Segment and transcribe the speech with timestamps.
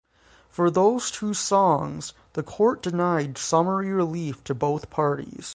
[0.49, 5.49] For those two songs, the court denied summary relief to both parties.